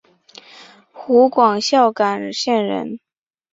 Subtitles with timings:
[0.91, 2.99] 湖广孝感县人。